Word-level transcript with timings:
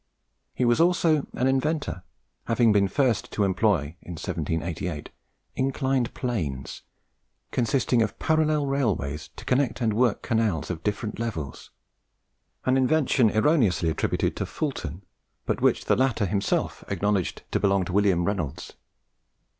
He 0.55 0.65
was 0.65 0.81
also 0.81 1.27
an 1.33 1.45
inventor, 1.45 2.01
having 2.45 2.71
been 2.71 2.85
the 2.85 2.89
first 2.89 3.31
to 3.33 3.43
employ 3.43 3.97
(in 4.01 4.13
1788) 4.13 5.11
inclined 5.55 6.11
planes, 6.15 6.81
consisting 7.51 8.01
of 8.01 8.17
parallel 8.17 8.65
railways, 8.65 9.29
to 9.35 9.45
connect 9.45 9.79
and 9.79 9.93
work 9.93 10.23
canals 10.23 10.71
of 10.71 10.81
different 10.81 11.19
levels, 11.19 11.69
an 12.65 12.77
invention 12.77 13.29
erroneously 13.29 13.89
attributed 13.91 14.35
to 14.37 14.47
Fulton, 14.47 15.03
but 15.45 15.61
which 15.61 15.85
the 15.85 15.95
latter 15.95 16.25
himself 16.25 16.83
acknowledged 16.87 17.43
to 17.51 17.59
belong 17.59 17.85
to 17.85 17.93
William 17.93 18.25
Reynolds. 18.25 18.73